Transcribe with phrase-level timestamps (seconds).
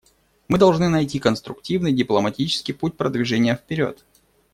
[0.47, 4.03] Мы должны найти конструктивный, дипломатический путь продвижения вперед.